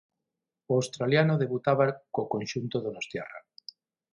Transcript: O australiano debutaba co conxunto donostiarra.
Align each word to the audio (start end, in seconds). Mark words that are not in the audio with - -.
O 0.71 0.73
australiano 0.79 1.33
debutaba 1.43 1.85
co 2.13 2.23
conxunto 2.33 2.77
donostiarra. 2.85 3.39